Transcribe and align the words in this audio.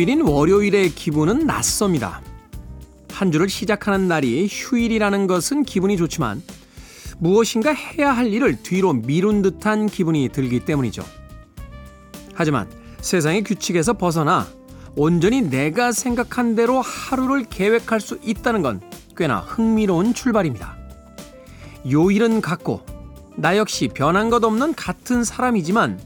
공휴일인 0.00 0.22
월요일의 0.22 0.94
기분은 0.94 1.46
낯섭니다. 1.46 2.22
한 3.12 3.30
주를 3.30 3.50
시작하는 3.50 4.08
날이 4.08 4.48
휴일이라는 4.50 5.26
것은 5.26 5.62
기분이 5.64 5.98
좋지만 5.98 6.42
무엇인가 7.18 7.74
해야 7.74 8.10
할 8.10 8.32
일을 8.32 8.62
뒤로 8.62 8.94
미룬 8.94 9.42
듯한 9.42 9.88
기분이 9.88 10.30
들기 10.30 10.60
때문이죠. 10.60 11.04
하지만 12.32 12.66
세상의 13.02 13.44
규칙에서 13.44 13.92
벗어나 13.92 14.48
온전히 14.96 15.42
내가 15.42 15.92
생각한 15.92 16.54
대로 16.54 16.80
하루를 16.80 17.44
계획할 17.44 18.00
수 18.00 18.18
있다는 18.22 18.62
건 18.62 18.80
꽤나 19.14 19.40
흥미로운 19.40 20.14
출발입니다. 20.14 20.78
요일은 21.90 22.40
같고 22.40 22.86
나 23.36 23.58
역시 23.58 23.88
변한 23.88 24.30
것 24.30 24.42
없는 24.44 24.74
같은 24.76 25.24
사람이지만 25.24 26.00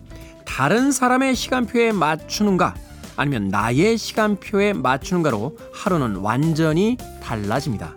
다른 0.44 0.90
사람의 0.90 1.36
시간표에 1.36 1.92
맞추는가 1.92 2.74
아니면 3.16 3.48
나의 3.48 3.96
시간표에 3.98 4.72
맞추는가로 4.72 5.56
하루는 5.72 6.16
완전히 6.16 6.96
달라집니다. 7.22 7.94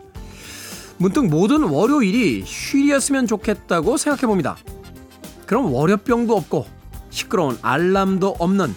문득 0.98 1.28
모든 1.28 1.64
월요일이 1.64 2.44
휴일이었으면 2.46 3.28
좋겠다고 3.28 3.98
생각해 3.98 4.28
봅니다. 4.28 4.58
그럼 5.46 5.74
월요병도 5.74 6.36
없고 6.36 6.66
시끄러운 7.10 7.58
알람도 7.62 8.36
없는 8.40 8.74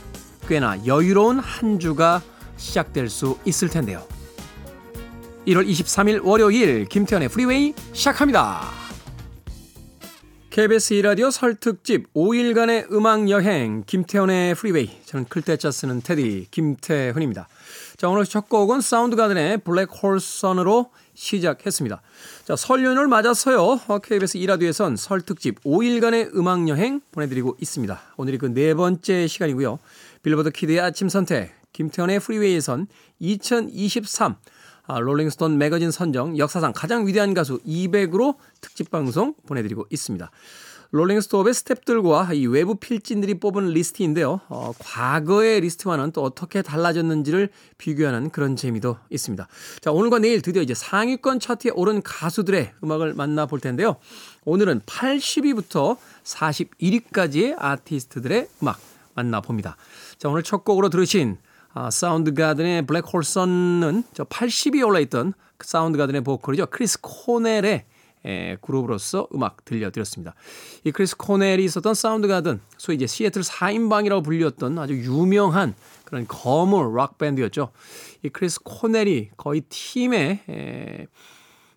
꽤나 0.46 0.84
여유로운 0.86 1.38
한 1.38 1.78
주가 1.78 2.22
시작될 2.56 3.08
수 3.08 3.38
있을 3.44 3.68
텐데요. 3.68 4.02
1월 5.46 5.66
23일 5.68 6.24
월요일 6.24 6.84
김태현의 6.84 7.28
프리웨이 7.28 7.74
시작합니다. 7.92 8.79
KBS 10.50 10.94
이라디오 10.94 11.30
설 11.30 11.54
특집 11.54 12.12
5일간의 12.12 12.90
음악 12.90 13.30
여행 13.30 13.84
김태훈의 13.86 14.56
프리웨이 14.56 14.90
저는 15.04 15.26
클 15.26 15.46
태 15.46 15.61
자 15.61 15.70
쓰는 15.70 16.02
테디 16.02 16.48
김태훈입니다. 16.50 17.46
자 17.96 18.08
오늘 18.08 18.24
첫 18.24 18.48
곡은 18.48 18.80
사운드 18.80 19.14
가든의 19.14 19.58
Black 19.58 19.92
Hole 19.92 20.18
Sun으로 20.18 20.90
시작했습니다. 21.14 22.02
자 22.44 22.58
설 22.58 22.84
연휴를 22.84 23.06
맞아서요 23.06 23.78
KBS 24.02 24.38
이라디오에선 24.38 24.96
설 24.96 25.20
특집 25.20 25.62
5일간의 25.62 26.34
음악 26.34 26.66
여행 26.68 27.00
보내드리고 27.12 27.56
있습니다. 27.60 28.00
오늘이 28.16 28.38
그 28.38 28.52
네 28.52 28.74
번째 28.74 29.28
시간이고요. 29.28 29.78
빌보드 30.24 30.50
kid의 30.50 30.80
아침 30.80 31.08
선택 31.08 31.54
김태훈의 31.72 32.18
프리웨이에선 32.18 32.88
2023 33.20 34.32
아, 34.32 34.36
롤링스톤 34.98 35.58
매거진 35.58 35.90
선정 35.90 36.36
역사상 36.38 36.72
가장 36.74 37.06
위대한 37.06 37.34
가수 37.34 37.58
200으로 37.66 38.36
특집 38.60 38.90
방송 38.90 39.34
보내드리고 39.46 39.86
있습니다. 39.90 40.30
롤링스톤의 40.92 41.54
스탭들과 41.54 42.34
이 42.34 42.46
외부 42.46 42.74
필진들이 42.74 43.34
뽑은 43.34 43.68
리스트인데요. 43.68 44.40
어, 44.48 44.72
과거의 44.78 45.60
리스트와는 45.60 46.10
또 46.10 46.22
어떻게 46.22 46.62
달라졌는지를 46.62 47.50
비교하는 47.78 48.30
그런 48.30 48.56
재미도 48.56 48.96
있습니다. 49.08 49.46
자, 49.80 49.92
오늘과 49.92 50.18
내일 50.18 50.42
드디어 50.42 50.62
이제 50.62 50.74
상위권 50.74 51.38
차트에 51.38 51.70
오른 51.74 52.02
가수들의 52.02 52.72
음악을 52.82 53.14
만나볼 53.14 53.60
텐데요. 53.60 53.96
오늘은 54.44 54.80
80위부터 54.80 55.96
41위까지의 56.24 57.54
아티스트들의 57.56 58.48
음악 58.62 58.80
만나봅니다. 59.14 59.76
자, 60.18 60.28
오늘 60.28 60.42
첫 60.42 60.64
곡으로 60.64 60.88
들으신 60.88 61.38
아, 61.72 61.88
사운드 61.90 62.34
가든의 62.34 62.86
Black 62.86 63.06
Hole 63.06 63.22
Sun은 63.22 64.02
저 64.12 64.24
80위 64.24 64.84
올라있던 64.84 65.34
그 65.56 65.66
사운드 65.66 65.98
가든의 65.98 66.22
보컬이죠. 66.22 66.66
크리스 66.66 66.98
코넬의 67.00 67.84
에, 68.24 68.56
그룹으로서 68.60 69.28
음악 69.34 69.64
들려드렸습니다. 69.64 70.34
이 70.84 70.90
크리스 70.90 71.16
코넬이 71.16 71.64
있었던 71.64 71.94
사운드 71.94 72.28
가든, 72.28 72.60
소위 72.76 72.96
이제 72.96 73.06
시애틀 73.06 73.42
4인방이라고 73.42 74.24
불렸던 74.24 74.78
아주 74.78 74.94
유명한 74.94 75.74
그런 76.04 76.26
거물 76.26 76.94
락 76.96 77.18
밴드였죠. 77.18 77.70
이 78.24 78.28
크리스 78.28 78.60
코넬이 78.62 79.30
거의 79.36 79.62
팀의 79.62 80.40
에, 80.50 81.06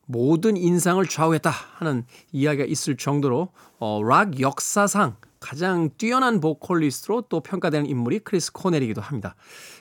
모든 0.05 0.57
인상을 0.57 1.05
좌우했다 1.05 1.49
하는 1.49 2.05
이야기가 2.31 2.65
있을 2.65 2.97
정도로 2.97 3.49
어, 3.79 4.01
락 4.03 4.39
역사상 4.39 5.15
가장 5.39 5.89
뛰어난 5.97 6.39
보컬리스트로 6.39 7.23
또 7.23 7.41
평가되는 7.41 7.85
인물이 7.85 8.19
크리스 8.19 8.51
코넬이기도 8.53 9.01
합니다. 9.01 9.35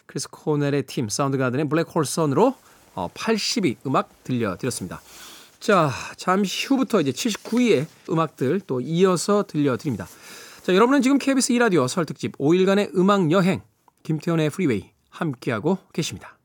크리스 0.06 0.28
코넬의 0.30 0.84
팀 0.84 1.08
사운드 1.08 1.38
가든의 1.38 1.68
Black 1.68 1.88
Hole 1.88 2.04
Sun으로 2.04 2.54
어, 2.94 3.08
80위 3.14 3.76
음악 3.86 4.10
들려드렸습니다. 4.24 5.00
자, 5.60 5.90
잠시 6.16 6.66
후부터 6.66 7.00
이제 7.00 7.12
79위의 7.12 7.86
음악들 8.10 8.60
또 8.66 8.80
이어서 8.80 9.44
들려드립니다. 9.46 10.06
자, 10.62 10.74
여러분은 10.74 11.02
지금 11.02 11.18
KBS 11.18 11.52
2라디오 11.54 11.88
설 11.88 12.04
특집 12.04 12.36
5일간의 12.38 12.96
음악 12.96 13.30
여행 13.30 13.62
김태훈의 14.02 14.50
프리웨이 14.50 14.90
함께하고 15.10 15.78
계십니다. 15.92 16.36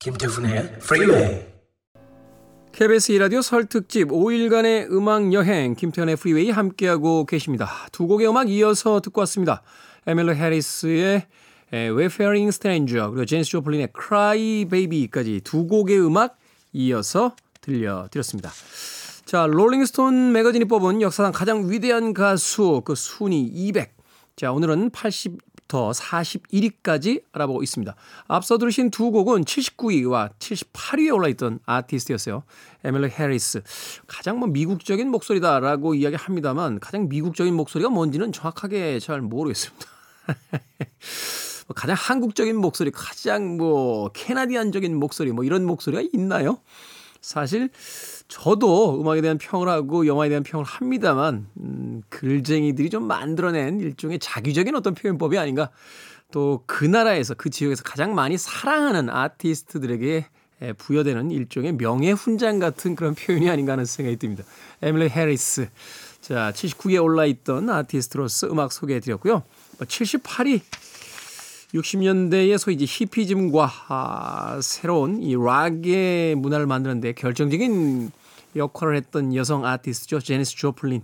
김태훈의 0.00 0.78
프리웨이 0.78 1.55
KBS 2.76 3.12
이라디오 3.12 3.40
설 3.40 3.64
특집 3.64 4.08
5일간의 4.08 4.92
음악 4.92 5.32
여행 5.32 5.74
김태훈의 5.74 6.16
프리웨이 6.16 6.50
함께하고 6.50 7.24
계십니다. 7.24 7.70
두 7.90 8.06
곡의 8.06 8.28
음악 8.28 8.50
이어서 8.50 9.00
듣고 9.00 9.22
왔습니다. 9.22 9.62
에밀루 10.06 10.34
해리스의 10.34 11.26
Wayfaring 11.72 12.48
Stranger 12.48 13.08
그리고 13.08 13.24
제니스 13.24 13.52
조플린의 13.52 13.88
Cry 13.98 14.66
Baby까지 14.66 15.40
두 15.42 15.66
곡의 15.66 15.98
음악 16.04 16.36
이어서 16.74 17.34
들려드렸습니다. 17.62 18.52
자, 19.24 19.46
롤링스톤 19.46 20.32
매거진이 20.32 20.66
뽑은 20.66 21.00
역사상 21.00 21.32
가장 21.32 21.70
위대한 21.70 22.12
가수 22.12 22.82
그 22.84 22.94
순위 22.94 23.40
200. 23.40 23.96
자, 24.36 24.52
오늘은 24.52 24.90
80 24.90 25.45
1위부터 25.66 25.92
41위까지 25.92 27.22
알아보고 27.32 27.62
있습니다. 27.62 27.94
앞서 28.28 28.58
들으신 28.58 28.90
두 28.90 29.10
곡은 29.10 29.44
79위와 29.44 30.30
78위에 30.38 31.14
올라있던 31.14 31.60
아티스트였어요. 31.66 32.42
에밀루 32.84 33.10
해리스. 33.10 33.62
가장 34.06 34.38
뭐 34.38 34.48
미국적인 34.48 35.10
목소리다라고 35.10 35.94
이야기합니다만 35.94 36.80
가장 36.80 37.08
미국적인 37.08 37.54
목소리가 37.54 37.90
뭔지는 37.90 38.32
정확하게 38.32 38.98
잘 39.00 39.20
모르겠습니다. 39.20 39.86
뭐 41.66 41.74
가장 41.74 41.96
한국적인 41.98 42.56
목소리, 42.56 42.90
가장 42.90 43.56
뭐 43.56 44.10
캐나디안적인 44.10 44.96
목소리 44.96 45.32
뭐 45.32 45.44
이런 45.44 45.64
목소리가 45.64 46.02
있나요? 46.12 46.58
사실 47.26 47.70
저도 48.28 49.00
음악에 49.00 49.20
대한 49.20 49.36
평을 49.36 49.68
하고 49.68 50.06
영화에 50.06 50.28
대한 50.28 50.44
평을 50.44 50.64
합니다만 50.64 51.48
음, 51.58 52.02
글쟁이들이 52.08 52.88
좀 52.88 53.08
만들어낸 53.08 53.80
일종의 53.80 54.20
자기적인 54.20 54.76
어떤 54.76 54.94
표현법이 54.94 55.36
아닌가 55.36 55.70
또 56.30 56.62
그 56.66 56.84
나라에서 56.84 57.34
그 57.34 57.50
지역에서 57.50 57.82
가장 57.82 58.14
많이 58.14 58.38
사랑하는 58.38 59.10
아티스트들에게 59.10 60.26
부여되는 60.78 61.32
일종의 61.32 61.72
명예 61.72 62.12
훈장 62.12 62.60
같은 62.60 62.94
그런 62.94 63.14
표현이 63.16 63.50
아닌가 63.50 63.72
하는 63.72 63.84
생각이 63.84 64.16
듭니다. 64.18 64.44
에밀리 64.80 65.08
해리스. 65.08 65.68
자, 66.20 66.52
79위에 66.54 67.02
올라 67.02 67.24
있던 67.24 67.68
아티스트로서 67.68 68.48
음악 68.48 68.72
소개해 68.72 69.00
드렸고요. 69.00 69.42
78위 69.80 70.60
60년대의 71.74 72.58
소위 72.58 72.76
이제 72.76 72.84
히피즘과 72.88 73.70
아, 73.88 74.60
새로운 74.62 75.22
이 75.22 75.34
락의 75.34 76.36
문화를 76.36 76.66
만드는데 76.66 77.12
결정적인 77.12 78.10
역할을 78.54 78.96
했던 78.96 79.34
여성 79.34 79.64
아티스트죠. 79.64 80.20
제니스 80.20 80.56
조플린. 80.56 81.02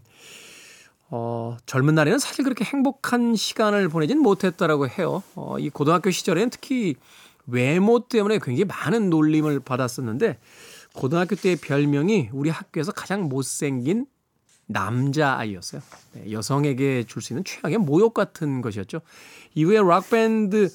어, 1.10 1.58
젊은 1.66 1.94
날에는 1.94 2.18
사실 2.18 2.42
그렇게 2.42 2.64
행복한 2.64 3.36
시간을 3.36 3.90
보내진 3.90 4.20
못했다라고 4.20 4.88
해요. 4.88 5.22
어, 5.34 5.58
이 5.58 5.68
고등학교 5.68 6.10
시절에는 6.10 6.48
특히 6.48 6.94
외모 7.46 8.08
때문에 8.08 8.38
굉장히 8.38 8.64
많은 8.64 9.10
놀림을 9.10 9.60
받았었는데 9.60 10.38
고등학교 10.94 11.36
때의 11.36 11.56
별명이 11.56 12.30
우리 12.32 12.48
학교에서 12.48 12.92
가장 12.92 13.28
못생긴 13.28 14.06
남자아이였어요. 14.66 15.80
네, 16.12 16.32
여성에게 16.32 17.04
줄 17.06 17.22
수 17.22 17.32
있는 17.32 17.44
최악의 17.44 17.78
모욕 17.78 18.14
같은 18.14 18.60
것이었죠. 18.62 19.00
이후에 19.54 19.78
락밴드를 19.78 20.70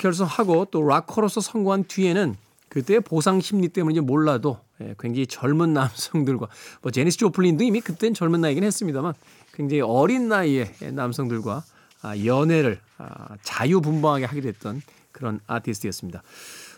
결성하고 0.00 0.66
또 0.70 0.82
락커로서 0.86 1.40
성공한 1.40 1.84
뒤에는 1.84 2.36
그때의 2.68 3.00
보상 3.00 3.40
심리 3.40 3.68
때문인지 3.68 4.00
몰라도 4.00 4.58
예, 4.80 4.94
굉장히 4.98 5.26
젊은 5.26 5.72
남성들과 5.72 6.48
뭐 6.82 6.92
제니스 6.92 7.16
조플린도 7.18 7.64
이미 7.64 7.80
그땐 7.80 8.12
젊은 8.14 8.40
나이긴 8.40 8.64
했습니다만 8.64 9.14
굉장히 9.52 9.80
어린 9.80 10.28
나이에 10.28 10.70
남성들과 10.92 11.64
아, 12.02 12.16
연애를 12.24 12.78
아, 12.98 13.36
자유분방하게 13.42 14.26
하게 14.26 14.40
됐던 14.42 14.82
그런 15.12 15.40
아티스트였습니다. 15.46 16.22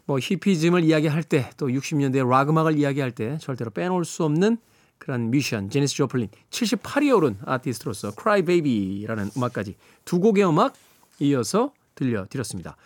뭐 0.06 0.18
히피즘을 0.20 0.84
이야기할 0.84 1.22
때 1.22 1.50
또 1.56 1.66
60년대 1.68 2.26
락 2.28 2.48
음악을 2.50 2.78
이야기할 2.78 3.10
때 3.10 3.36
절대로 3.40 3.70
빼놓을 3.70 4.04
수 4.04 4.24
없는 4.24 4.58
그런 4.98 5.30
뮤지션 5.30 5.70
제니스 5.70 5.94
조플린 5.94 6.28
78위에 6.50 7.16
오른 7.16 7.36
아티스트로서 7.44 8.12
Cry 8.12 8.42
Baby라는 8.42 9.30
음악까지 9.36 9.76
두 10.04 10.20
곡의 10.20 10.48
음악 10.48 10.74
이어서 11.20 11.72
들려드렸습니다. 11.94 12.76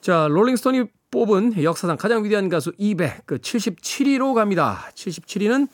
자, 0.00 0.28
롤링스톤이 0.28 0.84
뽑은 1.10 1.62
역사상 1.62 1.96
가장 1.96 2.24
위대한 2.24 2.48
가수 2.48 2.72
200, 2.78 3.26
그 3.26 3.38
77위로 3.38 4.34
갑니다. 4.34 4.88
77위는 4.94 5.68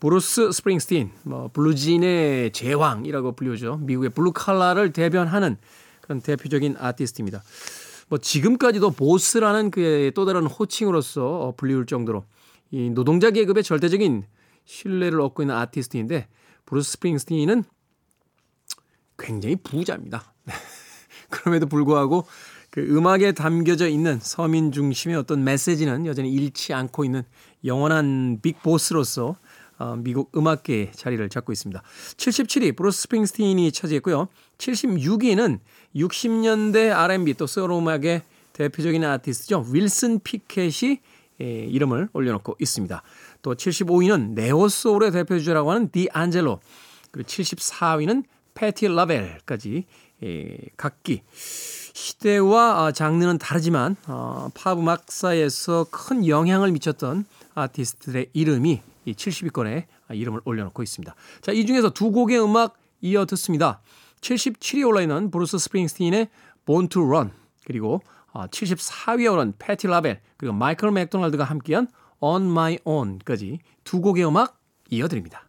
브루스 0.00 0.52
스프링스틴, 0.52 1.10
뭐 1.24 1.50
블루진의 1.52 2.52
제왕이라고 2.52 3.32
불리죠. 3.32 3.78
미국의 3.78 4.10
블루 4.10 4.32
칼라를 4.32 4.92
대변하는 4.92 5.56
그런 6.00 6.20
대표적인 6.20 6.76
아티스트입니다. 6.78 7.42
뭐 8.08 8.18
지금까지도 8.18 8.90
보스라는 8.90 9.70
그의 9.70 10.12
또 10.12 10.24
다른 10.24 10.46
호칭으로서 10.46 11.54
불리울 11.56 11.86
정도로 11.86 12.24
이 12.70 12.90
노동자 12.90 13.30
계급의 13.30 13.64
절대적인 13.64 14.24
신뢰를 14.68 15.20
얻고 15.22 15.42
있는 15.42 15.54
아티스트인데 15.56 16.28
브루스 16.66 16.92
스프링스틴은 16.92 17.64
굉장히 19.18 19.56
부자입니다. 19.56 20.34
그럼에도 21.30 21.66
불구하고 21.66 22.26
그 22.70 22.82
음악에 22.82 23.32
담겨져 23.32 23.88
있는 23.88 24.18
서민 24.20 24.70
중심의 24.70 25.16
어떤 25.16 25.42
메시지는 25.42 26.04
여전히 26.04 26.30
잃지 26.30 26.74
않고 26.74 27.04
있는 27.04 27.22
영원한 27.64 28.40
Big 28.42 28.66
Boss로서 28.66 29.36
어, 29.78 29.96
미국 29.96 30.36
음악계의 30.36 30.92
자리를 30.92 31.26
잡고 31.30 31.52
있습니다. 31.52 31.82
77위 32.16 32.76
브루스 32.76 33.02
스프링스틴이 33.02 33.72
차지했고요. 33.72 34.28
76위는 34.58 35.60
60년대 35.96 36.94
R&B 36.94 37.34
또 37.34 37.46
소울 37.46 37.72
음악의 37.72 38.22
대표적인 38.52 39.02
아티스트죠. 39.02 39.64
윌슨 39.72 40.20
피켓이 40.20 41.00
예, 41.40 41.64
이름을 41.64 42.08
올려놓고 42.12 42.56
있습니다. 42.58 43.02
또 43.48 43.54
75위는 43.54 44.34
네오소울의 44.34 45.10
대표 45.10 45.38
주자라고 45.38 45.70
하는 45.70 45.90
디 45.90 46.06
안젤로 46.12 46.60
그리고 47.10 47.26
74위는 47.26 48.24
패티 48.52 48.88
라벨까지 48.88 49.86
예, 50.22 50.58
각기 50.76 51.22
시대와 51.32 52.84
아, 52.84 52.92
장르는 52.92 53.38
다르지만 53.38 53.96
어, 54.06 54.50
팝 54.52 54.78
음악사에서 54.78 55.86
큰 55.90 56.26
영향을 56.26 56.72
미쳤던 56.72 57.24
아티스트들의 57.54 58.28
이름이 58.34 58.82
이 59.06 59.12
70위권에 59.14 59.86
이름을 60.10 60.42
올려놓고 60.44 60.82
있습니다. 60.82 61.14
자, 61.40 61.52
이 61.52 61.64
중에서 61.64 61.88
두 61.88 62.10
곡의 62.10 62.42
음악 62.42 62.76
이어 63.00 63.24
듣습니다. 63.24 63.80
77위에 64.20 64.86
올라있는 64.86 65.30
브루스 65.30 65.56
스프링스틴의 65.56 66.28
Born 66.66 66.88
to 66.88 67.02
Run 67.02 67.30
그리고 67.64 68.02
74위에 68.34 69.32
오른 69.32 69.54
패티 69.58 69.86
라벨 69.86 70.20
그리고 70.36 70.54
마이클 70.54 70.90
맥도날드가 70.90 71.44
함께한 71.44 71.88
On 72.20 72.42
My 72.50 72.78
Own까지 72.84 73.60
두 73.84 74.00
곡의 74.00 74.26
음악 74.26 74.60
이어드립니다. 74.90 75.48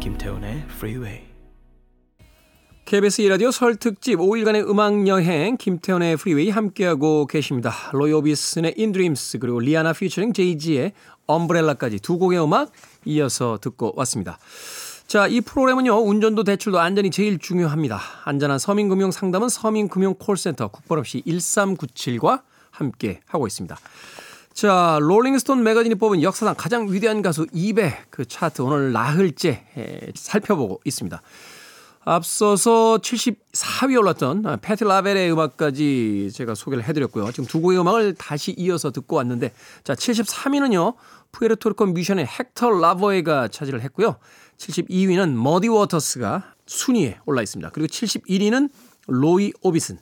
김태훈의 0.00 0.64
Freeway. 0.68 1.28
KBS 2.88 3.20
이라디오 3.20 3.50
설 3.50 3.76
특집 3.76 4.18
5일간의 4.18 4.66
음악 4.66 5.06
여행 5.08 5.58
김태훈의 5.58 6.16
프리웨이 6.16 6.48
함께하고 6.48 7.26
계십니다. 7.26 7.70
로이 7.92 8.14
오비슨의 8.14 8.76
In 8.78 8.92
Dreams 8.92 9.38
그리고 9.40 9.60
리아나 9.60 9.92
피처링 9.92 10.32
제이지의 10.32 10.92
Umbrella까지 11.26 12.00
두 12.00 12.16
곡의 12.16 12.42
음악 12.42 12.72
이어서 13.08 13.58
듣고 13.60 13.94
왔습니다. 13.96 14.38
자, 15.06 15.26
이 15.26 15.40
프로그램은요, 15.40 15.94
운전도 15.94 16.44
대출도 16.44 16.78
안전이 16.78 17.10
제일 17.10 17.38
중요합니다. 17.38 17.98
안전한 18.24 18.58
서민금융 18.58 19.10
상담은 19.10 19.48
서민금융 19.48 20.16
콜센터 20.18 20.68
국번 20.68 20.98
없이 20.98 21.22
1397과 21.26 22.42
함께 22.70 23.20
하고 23.26 23.46
있습니다. 23.46 23.76
자, 24.52 24.98
롤링스톤 25.00 25.62
매거진이 25.62 25.94
뽑은 25.94 26.22
역사상 26.22 26.54
가장 26.58 26.92
위대한 26.92 27.22
가수 27.22 27.46
200 27.52 28.10
그 28.10 28.26
차트 28.26 28.60
오늘 28.60 28.92
나흘째 28.92 29.64
살펴보고 30.14 30.80
있습니다. 30.84 31.22
앞서서 32.04 32.98
74위에 33.02 33.98
올랐던 33.98 34.58
패티 34.62 34.84
라벨의 34.84 35.30
음악까지 35.30 36.30
제가 36.32 36.54
소개를 36.54 36.84
해드렸고요. 36.84 37.30
지금 37.32 37.44
두 37.44 37.60
곡의 37.60 37.78
음악을 37.80 38.14
다시 38.14 38.54
이어서 38.56 38.90
듣고 38.90 39.16
왔는데 39.16 39.52
자 39.84 39.94
73위는요. 39.94 40.94
푸에르토리코 41.32 41.86
뮤지션의 41.86 42.26
헥터 42.26 42.70
라버에가 42.70 43.48
차지를 43.48 43.80
했고요. 43.82 44.16
72위는 44.58 45.34
머디 45.34 45.68
워터스가 45.68 46.54
순위에 46.66 47.18
올라 47.26 47.42
있습니다. 47.42 47.70
그리고 47.70 47.86
71위는 47.86 48.70
로이 49.06 49.52
오비슨 49.62 49.98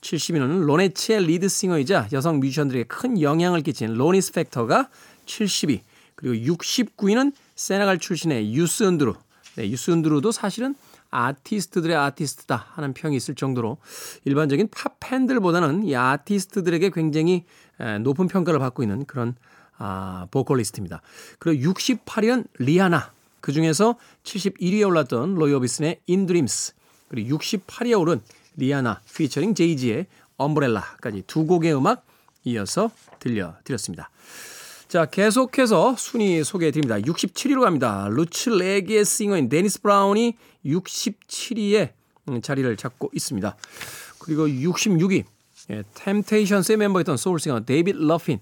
70위는 0.00 0.64
로네츠의 0.64 1.26
리드싱어이자 1.26 2.08
여성 2.12 2.40
뮤지션들에게 2.40 2.84
큰 2.84 3.20
영향을 3.20 3.60
끼친 3.60 3.94
로니 3.94 4.32
스펙터가 4.32 4.88
70위 5.26 5.80
그리고 6.14 6.54
69위는 6.54 7.32
세네갈 7.54 7.98
출신의 7.98 8.54
유스 8.54 8.84
은두르 8.84 9.14
네, 9.56 9.70
유스 9.70 9.90
은두르도 9.90 10.32
사실은 10.32 10.74
아티스트들의 11.10 11.94
아티스트다 11.96 12.66
하는 12.74 12.92
평이 12.94 13.16
있을 13.16 13.34
정도로 13.34 13.78
일반적인 14.24 14.68
팝 14.70 14.96
팬들보다는 15.00 15.84
이 15.84 15.96
아티스트들에게 15.96 16.90
굉장히 16.90 17.44
높은 18.02 18.28
평가를 18.28 18.60
받고 18.60 18.82
있는 18.82 19.04
그런 19.06 19.34
아, 19.82 20.26
보컬리스트입니다. 20.30 21.00
그리고 21.38 21.72
68위는 21.72 22.46
리아나 22.58 23.12
그 23.40 23.52
중에서 23.52 23.96
71위에 24.24 24.86
올랐던 24.86 25.34
로이 25.34 25.54
오비슨의 25.54 26.00
Dreams 26.06 26.74
그리고 27.08 27.38
68위에 27.38 27.98
오른 27.98 28.20
리아나 28.56 29.00
피처링 29.16 29.54
제이지의 29.54 30.06
Umbrella까지 30.36 31.24
두 31.26 31.46
곡의 31.46 31.74
음악 31.74 32.04
이어서 32.44 32.90
들려드렸습니다. 33.18 34.10
자, 34.86 35.06
계속해서 35.06 35.96
순위 35.96 36.44
소개해 36.44 36.72
드립니다. 36.72 36.98
67위로 36.98 37.62
갑니다. 37.62 38.08
roots 38.10 38.50
레게의 38.50 39.04
싱어인 39.04 39.48
데니스 39.48 39.80
브라운이 39.80 40.36
67위에 40.66 41.92
자리를 42.42 42.76
잡고 42.76 43.10
있습니다. 43.14 43.56
그리고 44.18 44.46
66위, 44.46 45.24
예, 45.70 45.84
템테이션스의 45.94 46.76
멤버였던 46.76 47.16
소울싱어 47.16 47.64
데이빗 47.64 47.96
러핀. 47.96 48.40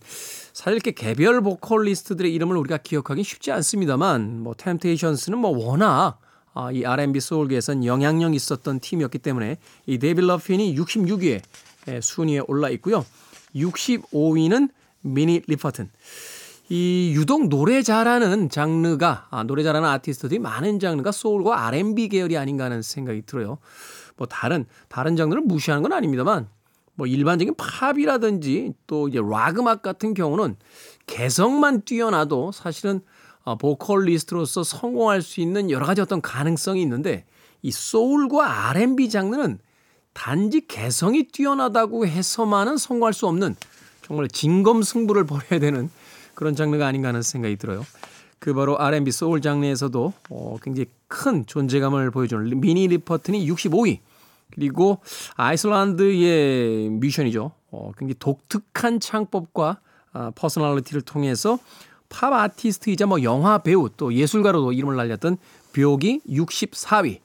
사실 0.59 0.73
이렇게 0.73 0.91
개별 0.91 1.41
보컬리스트들의 1.41 2.35
이름을 2.35 2.57
우리가 2.57 2.79
기억하기 2.79 3.23
쉽지 3.23 3.53
않습니다만, 3.53 4.43
뭐, 4.43 4.55
템테이션스는 4.55 5.39
뭐 5.39 5.57
워낙 5.57 6.19
아, 6.53 6.73
이 6.73 6.85
R&B 6.85 7.21
소울계에선 7.21 7.85
영향력 7.85 8.35
있었던 8.35 8.81
팀이었기 8.81 9.21
때문에 9.21 9.59
이 9.87 9.99
데이빗 9.99 10.25
러핀이 10.25 10.75
66위에 10.75 11.43
순위에 12.03 12.41
올라 12.49 12.71
있고요. 12.71 13.07
65위는 13.55 14.71
미니 15.03 15.41
리퍼튼. 15.47 15.93
이 16.71 17.13
유독 17.15 17.49
노래 17.49 17.81
잘하는 17.81 18.51
장르가 18.51 19.29
아, 19.31 19.45
노래 19.45 19.63
잘하는 19.63 19.89
아티스트들이 19.89 20.41
많은 20.41 20.81
장르가 20.81 21.13
소울과 21.13 21.67
R&B 21.69 22.09
계열이 22.09 22.37
아닌가 22.37 22.65
하는 22.65 22.83
생각이 22.83 23.23
들어요. 23.27 23.59
뭐 24.17 24.27
다른 24.27 24.67
다른 24.89 25.15
장르를 25.15 25.45
무시하는 25.45 25.85
건 25.85 25.93
아닙니다만 25.93 26.49
뭐 26.99 27.07
일반적인 27.07 27.55
팝이라든지 27.55 28.75
또 28.89 29.07
이제 29.07 29.21
락 29.23 29.61
음악 29.61 29.83
같은 29.83 30.15
경우는 30.15 30.57
개성만 31.07 31.83
뛰어나도 31.83 32.51
사실은 32.51 33.03
어, 33.45 33.57
보컬리스트로서 33.57 34.65
성공할 34.65 35.23
수 35.23 35.41
있는 35.41 35.71
여러 35.71 35.87
가지 35.87 36.01
어떤 36.01 36.21
가능성이 36.21 36.83
있는데 36.83 37.25
이 37.63 37.71
소울과 37.71 38.71
R&B 38.71 39.11
장르는 39.11 39.61
단지 40.13 40.67
개성이 40.67 41.29
뛰어나다고 41.29 42.05
해서만은 42.05 42.77
성공할 42.77 43.13
수 43.13 43.29
없는 43.29 43.55
정말 44.05 44.27
진검승부를 44.27 45.25
벌여야 45.25 45.61
되는 45.61 45.91
그런 46.35 46.57
장르가 46.57 46.89
아닌가 46.89 47.09
하는 47.09 47.23
생각이 47.23 47.55
들어요. 47.57 47.87
그 48.41 48.55
바로 48.55 48.77
R&B 48.77 49.13
소울 49.13 49.41
장르에서도 49.41 50.13
어, 50.31 50.57
굉장히 50.61 50.87
큰 51.07 51.47
존재감을 51.47 52.11
보여주는 52.11 52.61
미니 52.61 52.89
리퍼튼이 52.89 53.49
65위. 53.49 54.01
그리고 54.53 54.99
아이슬란드의 55.37 56.91
뮤지션이죠. 56.91 57.53
어, 57.71 57.93
굉장히 57.99 58.15
독특한 58.19 59.01
창법과 59.01 59.81
아, 60.13 60.31
personality를 60.35 61.03
통해서 61.03 61.59
팝 62.09 62.33
아티스트이자 62.33 63.07
뭐 63.07 63.23
영화 63.23 63.59
배우 63.59 63.91
또 63.97 64.13
예술가로도 64.13 64.73
이름을 64.73 64.97
날렸던 64.97 65.37
비요크 65.73 66.23
64위. 66.29 67.21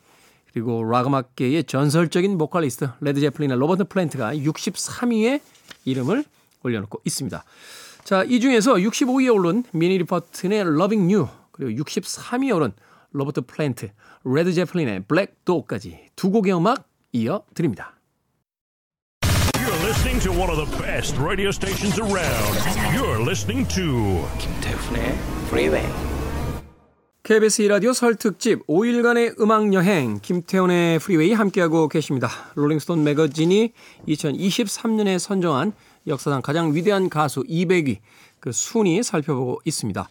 그리고 0.52 0.84
락 0.84 1.08
음악계의 1.08 1.64
전설적인 1.64 2.38
보컬리스트 2.38 2.88
레드 3.02 3.20
제플린의 3.20 3.58
로버트 3.58 3.86
플랜트가 3.86 4.36
63위에 4.36 5.42
이름을 5.86 6.24
올려놓고 6.64 7.02
있습니다. 7.06 7.44
자, 8.04 8.24
이 8.24 8.40
중에서 8.40 8.76
65위에 8.76 9.34
오른 9.34 9.64
미니 9.72 9.98
리퍼튼의 9.98 10.60
Loving 10.60 11.14
You 11.14 11.28
그리고 11.52 11.84
63위에 11.84 12.56
오른 12.56 12.74
로버트 13.12 13.42
플랜트, 13.42 13.90
레드 14.26 14.54
제플린의 14.54 15.06
Black 15.08 15.46
Dog까지 15.46 16.10
두 16.16 16.30
곡의 16.30 16.56
음악 16.56 16.88
이어 17.14 17.44
드립니다. 17.54 17.94
You're 19.56 19.86
listening 19.86 20.20
to 20.24 20.32
one 20.32 20.50
of 20.50 20.58
the 20.58 20.68
best 20.82 21.16
radio 21.22 21.50
stations 21.50 22.00
around. 22.02 22.58
You're 22.92 23.22
listening 23.22 23.68
to 23.76 24.28
김태훈의 24.40 25.14
Freeway. 25.46 25.88
KBS 27.22 27.62
2라디오 27.62 27.94
설 27.94 28.16
특집 28.16 28.68
5일간의 28.68 29.40
음악 29.40 29.74
여행 29.74 30.20
김태훈의 30.22 31.00
프리웨이 31.00 31.32
함께하고 31.32 31.88
계십니다. 31.88 32.28
롤링스톤 32.56 33.02
매거진이 33.04 33.72
2023년에 34.10 35.20
선정한 35.20 35.72
역사상 36.08 36.42
가장 36.42 36.74
위대한 36.76 37.10
가수 37.10 37.44
200위 37.44 38.00
그 38.44 38.52
순위 38.52 39.02
살펴보고 39.04 39.62
있습니다. 39.64 40.10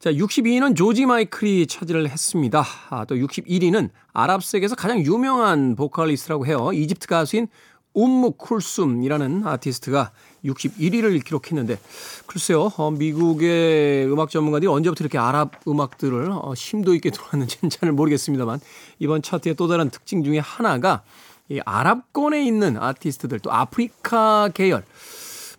자, 0.00 0.10
62위는 0.10 0.74
조지 0.74 1.06
마이클이 1.06 1.68
차지를 1.68 2.08
했습니다. 2.08 2.64
아, 2.90 3.04
또 3.04 3.14
61위는 3.14 3.90
아랍 4.12 4.42
세계에서 4.42 4.74
가장 4.74 4.98
유명한 4.98 5.76
보컬리스트라고 5.76 6.44
해요. 6.44 6.72
이집트 6.74 7.06
가수인 7.06 7.46
움무 7.94 8.32
쿨숨이라는 8.32 9.46
아티스트가 9.46 10.10
61위를 10.44 11.24
기록했는데 11.24 11.78
글쎄요 12.26 12.70
어, 12.76 12.90
미국의 12.90 14.06
음악 14.06 14.30
전문가들이 14.30 14.68
언제부터 14.68 15.02
이렇게 15.02 15.18
아랍 15.18 15.52
음악들을 15.66 16.30
어, 16.30 16.54
심도 16.54 16.94
있게 16.94 17.10
들어왔는지는 17.10 17.70
잘 17.70 17.90
모르겠습니다만 17.92 18.60
이번 18.98 19.22
차트의 19.22 19.54
또 19.54 19.68
다른 19.68 19.88
특징 19.90 20.22
중에 20.22 20.38
하나가 20.38 21.02
이 21.48 21.60
아랍권에 21.64 22.44
있는 22.44 22.76
아티스트들 22.76 23.40
또 23.40 23.52
아프리카 23.52 24.50
계열 24.52 24.84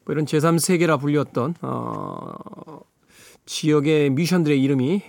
뭐 0.10 0.13
이런 0.13 0.25
제3세계라 0.25 1.00
불렸던 1.00 1.54
어, 1.62 2.34
지역의 3.46 4.10
뮤션들의 4.10 4.60
이름이 4.60 5.04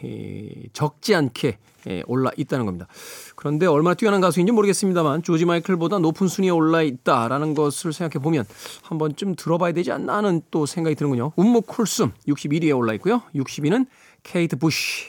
적지 0.75 1.15
않게 1.15 1.57
올라 2.05 2.31
있다는 2.37 2.67
겁니다. 2.67 2.87
그런데 3.35 3.65
얼마나 3.65 3.95
뛰어난 3.95 4.21
가수인지 4.21 4.53
모르겠습니다만 4.53 5.23
조지 5.23 5.47
마이클보다 5.47 6.01
높은 6.01 6.29
순위에 6.29 6.51
올라 6.51 6.83
있다라는 6.83 7.55
것을 7.55 7.95
생각해 7.95 8.23
보면 8.23 8.45
한 8.83 8.99
번쯤 8.99 9.37
들어봐야 9.37 9.73
되지 9.73 9.91
않나 9.91 10.17
하는 10.17 10.43
또 10.51 10.67
생각이 10.67 10.95
드는군요. 10.97 11.33
움무 11.35 11.63
쿨숨 11.63 12.13
61위에 12.29 12.77
올라 12.77 12.93
있고요. 12.95 13.23
60위는 13.35 13.87
케이트 14.23 14.57
부시. 14.57 15.07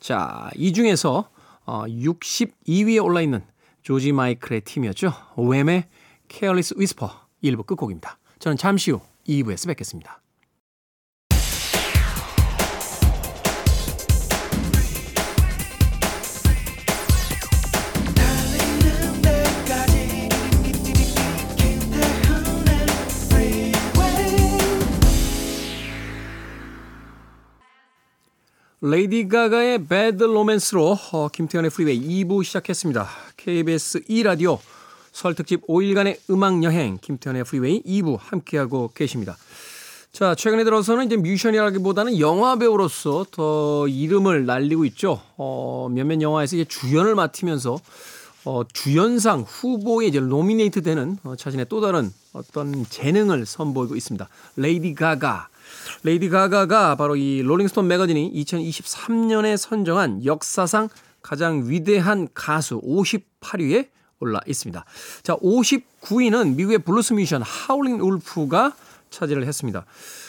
자, 0.00 0.48
이 0.54 0.72
중에서 0.72 1.28
62위에 1.66 3.02
어, 3.02 3.04
올라 3.04 3.20
있는 3.20 3.44
조지 3.82 4.12
마이클의 4.12 4.62
팀이었죠. 4.62 5.12
왬의 5.36 5.84
Careless 6.28 6.72
Whisper 6.78 7.10
1부 7.44 7.66
끝곡입니다. 7.66 8.16
저는 8.38 8.56
잠시 8.56 8.92
후 8.92 9.00
2부에서 9.28 9.66
뵙겠습니다. 9.68 10.22
레이디 28.82 29.26
가가의 29.26 29.86
Bad 29.86 30.22
Romance로 30.22 30.96
어, 31.12 31.28
김태훈의 31.28 31.70
프리웨이 31.70 32.24
2부 32.24 32.44
시작했습니다. 32.44 33.08
KBS 33.36 34.04
2라디오 34.04 34.58
설 35.16 35.34
특집 35.34 35.66
5일간의 35.66 36.18
음악 36.28 36.62
여행 36.62 36.98
김태훈의 37.00 37.44
프리웨이 37.44 37.82
2부 37.84 38.18
함께하고 38.20 38.90
계십니다. 38.94 39.38
자, 40.12 40.34
최근에 40.34 40.62
들어서는 40.62 41.06
이제 41.06 41.16
뮤지션이라기보다는 41.16 42.18
영화 42.18 42.56
배우로서 42.56 43.24
더 43.30 43.88
이름을 43.88 44.44
날리고 44.44 44.84
있죠. 44.84 45.22
어, 45.38 45.88
몇몇 45.90 46.20
영화에서 46.20 46.56
이제 46.56 46.66
주연을 46.66 47.14
맡으면서 47.14 47.78
어, 48.44 48.62
주연상 48.70 49.40
후보에 49.40 50.04
이제 50.04 50.20
노미네이트 50.20 50.82
되는 50.82 51.16
어, 51.24 51.34
자신의 51.34 51.64
또 51.70 51.80
다른 51.80 52.12
어떤 52.34 52.84
재능을 52.84 53.46
선보이고 53.46 53.96
있습니다. 53.96 54.28
레이디 54.56 54.92
가가. 54.92 55.48
레이디 56.02 56.28
가가가 56.28 56.94
바로 56.96 57.16
이 57.16 57.40
롤링스톤 57.40 57.88
매거진이 57.88 58.34
2023년에 58.34 59.56
선정한 59.56 60.26
역사상 60.26 60.90
가장 61.22 61.70
위대한 61.70 62.28
가수 62.34 62.82
58위에 62.82 63.95
올라 64.20 64.40
있습니다. 64.46 64.84
자, 65.22 65.36
59위는 65.36 66.54
미국의 66.54 66.78
블루스 66.78 67.12
뮤지션 67.14 67.42
하울링 67.42 68.00
울프가 68.00 68.74
차지를 69.10 69.46
했습니다. 69.46 69.84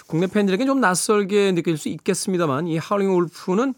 국내 0.08 0.28
팬들에게 0.28 0.66
좀 0.66 0.80
낯설게 0.80 1.54
느낄 1.54 1.78
수 1.78 1.90
있겠습니다만 1.90 2.68
이 2.68 2.78
하울링 2.78 3.12
울프는 3.16 3.74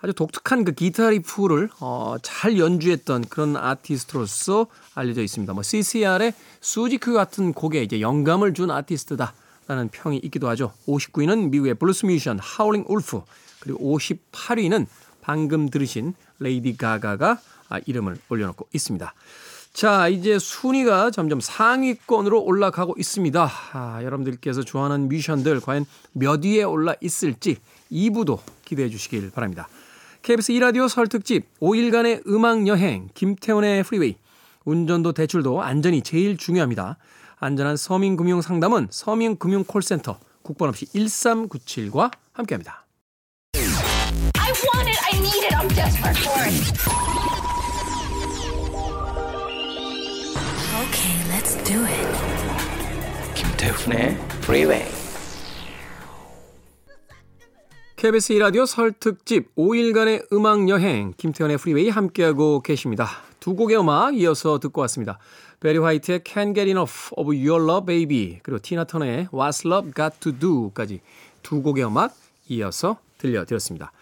아주 0.00 0.12
독특한 0.12 0.64
그 0.64 0.72
기타 0.72 1.10
리프를 1.10 1.70
어, 1.80 2.16
잘 2.22 2.58
연주했던 2.58 3.24
그런 3.28 3.56
아티스트로서 3.56 4.68
알려져 4.94 5.22
있습니다. 5.22 5.52
뭐 5.52 5.62
CCR의 5.62 6.34
Suzie 6.60 7.03
Q 7.03 7.12
같은 7.12 7.52
곡에 7.52 7.82
이제 7.82 8.00
영감을 8.00 8.54
준 8.54 8.70
아티스트다. 8.70 9.34
라는 9.66 9.90
평이 9.90 10.16
있기도 10.24 10.48
하죠. 10.48 10.72
59위는 10.86 11.50
미국의 11.50 11.74
블루스 11.74 12.06
뮤지션 12.06 12.38
하울링 12.38 12.86
울프 12.88 13.20
그리고 13.60 13.98
58위는 13.98 14.86
방금 15.20 15.68
들으신 15.68 16.14
레이디 16.38 16.74
가가가 16.74 17.32
아, 17.32 17.38
이름을 17.86 18.18
올려놓고 18.28 18.68
있습니다. 18.72 19.14
자, 19.72 20.08
이제 20.08 20.38
순위가 20.38 21.10
점점 21.10 21.40
상위권으로 21.40 22.42
올라가고 22.42 22.94
있습니다. 22.98 23.50
아, 23.72 24.00
여러분들께서 24.02 24.62
좋아하는 24.62 25.08
뮤지션들 25.08 25.60
과연 25.60 25.86
몇 26.12 26.44
위에 26.44 26.64
올라 26.64 26.94
있을지 27.00 27.58
2부도 27.92 28.40
기대해 28.64 28.88
주시길 28.88 29.30
바랍니다. 29.30 29.68
KBS 30.22 30.52
2라디오 30.54 30.88
설 30.88 31.06
특집 31.06 31.46
5일간의 31.60 32.26
음악 32.26 32.66
여행 32.66 33.08
김태훈의 33.14 33.84
프리웨이 33.84 34.16
운전도 34.64 35.12
대출도 35.12 35.62
안전이 35.62 36.02
제일 36.02 36.36
중요합니다. 36.36 36.98
안전한 37.36 37.76
서민금융 37.76 38.42
상담은 38.42 38.88
서민금융 38.90 39.64
콜센터 39.64 40.18
국번 40.42 40.68
없이 40.70 40.86
1397과 40.86 42.10
함께합니다. 42.32 42.84
Okay, 50.88 51.16
let's 51.28 51.54
do 51.64 51.84
it. 51.84 52.08
김태훈의 53.34 54.16
Freeway. 54.42 54.84
KBS 57.96 58.34
2라디오 58.34 58.64
설 58.66 58.92
특집 58.92 59.54
5일간의 59.56 60.32
음악 60.32 60.68
여행 60.68 61.12
김태현의 61.16 61.58
프리웨이 61.58 61.88
함께하고 61.88 62.60
계십니다. 62.60 63.08
두 63.40 63.54
곡의 63.54 63.78
음악 63.78 64.16
이어서 64.16 64.58
듣고 64.58 64.80
왔습니다. 64.82 65.18
베리 65.60 65.78
화이트의 65.78 66.20
Can't 66.20 66.54
Get 66.54 66.68
Enough 66.68 67.10
of 67.16 67.28
Your 67.34 67.62
Love 67.64 67.86
Baby 67.86 68.38
그리고 68.42 68.60
티나 68.62 68.84
터너의 68.84 69.26
What's 69.32 69.66
Love 69.66 69.92
Got 69.94 70.20
to 70.20 70.38
Do까지 70.38 71.00
두 71.42 71.62
곡의 71.62 71.84
음악 71.84 72.14
이어서 72.48 72.98
들려드렸습니다. 73.18 73.92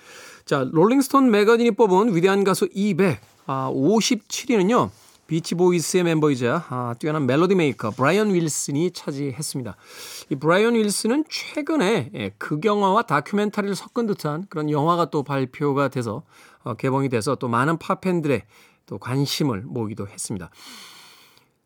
자, 0.44 0.64
롤링스톤 0.70 1.30
매거진이 1.30 1.72
뽑은 1.72 2.14
위대한 2.14 2.44
가수 2.44 2.68
200, 2.72 3.18
아, 3.46 3.70
57위는요. 3.72 4.90
비치보이스의 5.26 6.04
멤버이자 6.04 6.66
아, 6.68 6.94
뛰어난 6.98 7.26
멜로디 7.26 7.54
메이커 7.54 7.90
브라이언 7.90 8.34
윌슨이 8.34 8.92
차지했습니다. 8.92 9.76
이 10.30 10.36
브라이언 10.36 10.74
윌슨은 10.74 11.24
최근에 11.28 12.10
예, 12.14 12.30
극영화와 12.38 13.02
다큐멘터리를 13.02 13.74
섞은 13.74 14.06
듯한 14.06 14.46
그런 14.48 14.70
영화가 14.70 15.10
또 15.10 15.22
발표가 15.22 15.88
돼서 15.88 16.22
어, 16.62 16.74
개봉이 16.74 17.08
돼서 17.08 17.34
또 17.34 17.48
많은 17.48 17.78
팝팬들의 17.78 18.42
또 18.86 18.98
관심을 18.98 19.62
모으기도 19.62 20.06
했습니다. 20.06 20.50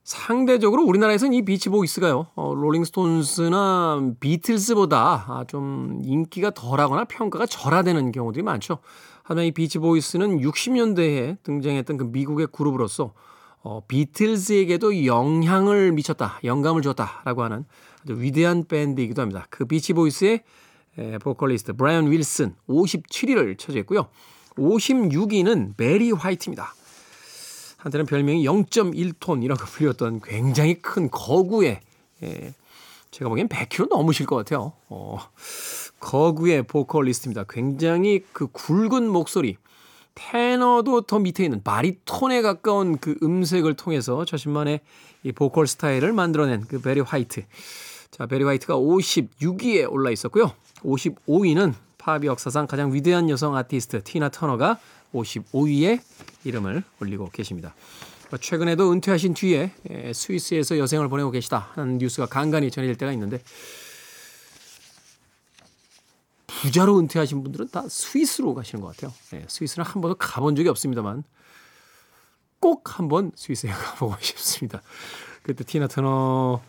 상대적으로 0.02 0.83
우리나라에서는 0.85 1.35
이 1.35 1.45
비치보이스가요, 1.45 2.29
어, 2.35 2.55
롤링스톤스나 2.55 4.14
비틀스보다 4.19 5.25
아, 5.29 5.45
좀 5.47 6.00
인기가 6.02 6.50
덜하거나 6.50 7.05
평가가 7.05 7.47
절하되는 7.47 8.11
경우들이 8.11 8.43
많죠. 8.43 8.79
하지만 9.23 9.45
이 9.45 9.52
비치보이스는 9.52 10.40
60년대에 10.40 11.37
등장했던 11.43 11.97
그 11.99 12.05
미국의 12.05 12.49
그룹으로서 12.50 13.12
어, 13.62 13.83
비틀즈에게도 13.87 15.05
영향을 15.05 15.93
미쳤다, 15.93 16.40
영감을 16.45 16.83
줬다라고 16.83 17.43
하는 17.43 17.64
아주 18.02 18.21
위대한 18.21 18.64
밴드이기도 18.64 19.21
합니다. 19.21 19.47
그 19.50 19.67
비치보이스의 19.67 20.43
에, 20.99 21.19
보컬리스트 21.19 21.75
브라이언 21.75 22.11
윌슨 22.11 22.55
57위를 22.69 23.59
차지했고요. 23.59 24.09
56위는 24.57 25.75
베리 25.76 26.11
화이트입니다. 26.11 26.75
한때는 27.76 28.07
별명이 28.07 28.45
0.1톤이라고 28.45 29.61
불렸던 29.67 30.21
굉장히 30.23 30.75
큰 30.81 31.11
거구의 31.11 31.81
예, 32.23 32.55
제가 33.11 33.29
보기엔 33.29 33.49
100kg 33.49 33.88
넘으실 33.88 34.26
것 34.26 34.37
같아요. 34.37 34.73
어, 34.88 35.19
거구의 35.99 36.62
보컬리스트입니다. 36.64 37.45
굉장히 37.49 38.25
그 38.33 38.47
굵은 38.49 39.09
목소리, 39.09 39.57
테너도 40.14 41.02
더 41.02 41.19
밑에 41.19 41.45
있는 41.45 41.62
바리톤에 41.62 42.43
가까운 42.43 42.99
그 42.99 43.17
음색을 43.23 43.75
통해서 43.75 44.25
자신만의 44.25 44.81
이 45.23 45.33
보컬 45.33 45.67
스타일을 45.67 46.12
만들어낸 46.12 46.64
그 46.69 46.81
베리 46.81 47.00
화이트. 47.00 47.43
자, 48.11 48.26
베리 48.26 48.45
화이트가 48.45 48.76
56위에 48.76 49.90
올라 49.90 50.11
있었고요. 50.11 50.52
55위는 50.83 51.75
팝 51.99 52.25
역사상 52.25 52.67
가장 52.67 52.93
위대한 52.95 53.29
여성 53.29 53.57
아티스트 53.57 54.02
티나 54.02 54.31
터너가 54.31 54.79
55위에 55.14 56.00
이름을 56.45 56.83
올리고 57.00 57.31
계십니다. 57.31 57.75
최근에도 58.40 58.93
은퇴하신 58.93 59.35
뒤에 59.35 59.73
스위스에서 60.14 60.79
여생을 60.79 61.09
보내고 61.09 61.31
계시다 61.31 61.69
하는 61.75 61.99
뉴스가 61.99 62.26
간간히 62.26 62.71
전해질 62.71 62.97
때가 62.97 63.12
있는데 63.12 63.43
부자로 66.61 66.99
은퇴하신 66.99 67.43
분들은 67.43 67.69
다 67.71 67.85
스위스로 67.88 68.55
가시는 68.55 68.83
것 68.83 68.95
같아요. 68.95 69.12
네, 69.31 69.45
스위스는 69.49 69.85
한 69.85 70.00
번도 70.02 70.17
가본 70.17 70.57
적이 70.57 70.69
없습니다만 70.69 71.25
꼭 72.61 72.99
한번 72.99 73.33
스위스에 73.35 73.71
가보고 73.73 74.17
싶습니다. 74.21 74.83
그때 75.43 75.64
티나 75.64 75.87
터너 75.87 76.61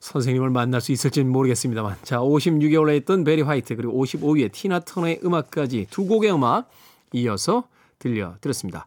선생님을 0.00 0.50
만날 0.50 0.80
수 0.80 0.92
있을지는 0.92 1.30
모르겠습니다만. 1.30 1.96
자, 2.02 2.18
56위에 2.18 2.78
올라있던 2.80 3.24
베리 3.24 3.42
화이트, 3.42 3.76
그리고 3.76 4.04
55위에 4.04 4.50
티나 4.52 4.80
터너의 4.80 5.20
음악까지 5.24 5.86
두 5.90 6.06
곡의 6.06 6.32
음악 6.34 6.68
이어서 7.12 7.68
들려드렸습니다. 8.00 8.86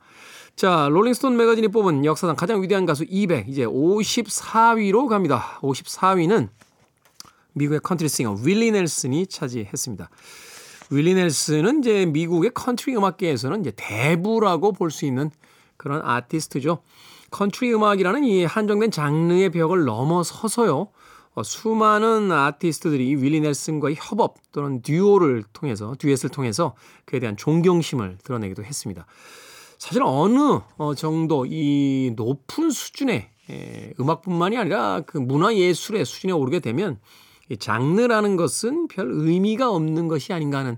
자, 0.55 0.87
롤링스톤 0.91 1.35
매거진이 1.37 1.69
뽑은 1.69 2.05
역사상 2.05 2.35
가장 2.35 2.61
위대한 2.61 2.85
가수 2.85 3.05
200, 3.07 3.47
이제 3.47 3.65
54위로 3.65 5.07
갑니다. 5.07 5.57
54위는 5.61 6.49
미국의 7.55 7.79
컨트리 7.79 8.07
싱어 8.09 8.37
윌리 8.43 8.71
넬슨이 8.71 9.27
차지했습니다. 9.27 10.09
윌리 10.91 11.13
넬슨은 11.15 11.79
이제 11.79 12.05
미국의 12.05 12.51
컨트리 12.53 12.95
음악계에서는 12.95 13.61
이제 13.61 13.71
대부라고 13.75 14.71
볼 14.71 14.91
수 14.91 15.05
있는 15.05 15.31
그런 15.77 16.01
아티스트죠. 16.03 16.83
컨트리 17.31 17.73
음악이라는 17.73 18.23
이 18.23 18.45
한정된 18.45 18.91
장르의 18.91 19.49
벽을 19.49 19.85
넘어서서요. 19.85 20.89
어, 21.33 21.43
수많은 21.43 22.31
아티스트들이 22.31 23.15
윌리 23.15 23.41
넬슨과의 23.41 23.95
협업 23.97 24.35
또는 24.53 24.81
듀오를 24.81 25.43
통해서 25.51 25.93
듀엣을 25.99 26.29
통해서 26.29 26.75
그에 27.05 27.19
대한 27.19 27.35
존경심을 27.35 28.19
드러내기도 28.23 28.63
했습니다. 28.63 29.05
사실 29.77 30.01
어느 30.03 30.59
어, 30.77 30.95
정도 30.95 31.45
이 31.45 32.13
높은 32.15 32.69
수준의 32.69 33.29
음악뿐만이 33.99 34.57
아니라 34.57 35.01
그 35.05 35.17
문화 35.17 35.53
예술의 35.53 36.05
수준에 36.05 36.31
오르게 36.31 36.61
되면 36.61 36.99
이 37.49 37.57
장르라는 37.57 38.35
것은 38.35 38.87
별 38.87 39.09
의미가 39.11 39.69
없는 39.71 40.07
것이 40.07 40.33
아닌가 40.33 40.59
하는 40.59 40.77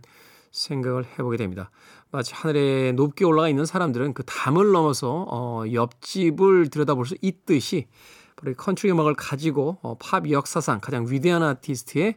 생각을 0.52 1.06
해보게 1.06 1.38
됩니다. 1.38 1.70
마치 2.12 2.34
하늘에 2.34 2.94
높게 2.94 3.26
올라가 3.26 3.50
있는 3.50 3.66
사람들은 3.66 4.14
그 4.14 4.24
담을 4.24 4.72
넘어서 4.72 5.26
어, 5.30 5.64
옆집을 5.72 6.70
들여다볼 6.70 7.06
수 7.06 7.16
있듯이 7.22 7.88
바로 8.36 8.54
컨트리 8.56 8.92
음악을 8.92 9.16
가지고 9.16 9.78
어, 9.82 9.96
팝 10.00 10.30
역사상 10.30 10.80
가장 10.80 11.06
위대한 11.10 11.44
아티스트의 11.44 12.16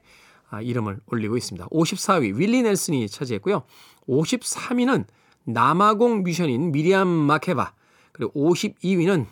아, 0.51 0.61
이름을 0.61 1.01
올리고 1.07 1.37
있습니다. 1.37 1.69
54위 1.69 2.37
윌리 2.37 2.63
넬슨이 2.63 3.09
차지했고요. 3.09 3.63
53위는 4.09 5.05
남아공 5.45 6.23
뮤지션인 6.23 6.73
미리암 6.73 7.07
마케바 7.07 7.73
그리고 8.13 8.33
52위는 8.35 9.27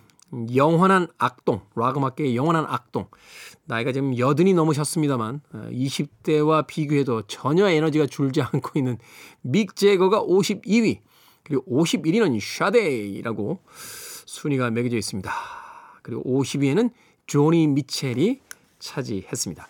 영원한 0.54 1.08
악동 1.18 1.62
락 1.74 1.96
음악계의 1.96 2.36
영원한 2.36 2.66
악동 2.68 3.06
나이가 3.64 3.92
지금 3.92 4.18
여든이 4.18 4.54
넘으셨습니다만 4.54 5.40
20대와 5.52 6.50
어, 6.50 6.62
비교해도 6.66 7.22
전혀 7.22 7.68
에너지가 7.68 8.06
줄지 8.06 8.42
않고 8.42 8.78
있는 8.78 8.98
믹 9.42 9.76
재거가 9.76 10.22
52위 10.22 11.00
그리고 11.44 11.64
51위는 11.70 12.38
샤데이라고 12.40 13.60
순위가 14.26 14.70
매겨져 14.70 14.96
있습니다. 14.96 15.32
그리고 16.02 16.22
50위에는 16.24 16.90
조니 17.26 17.66
미첼이 17.68 18.40
차지했습니다. 18.78 19.66